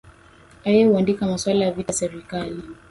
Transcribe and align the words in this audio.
aye 0.65 0.85
huandika 0.85 1.27
maswala 1.27 1.65
ya 1.65 1.71
vita 1.71 1.93
serikali 1.93 2.63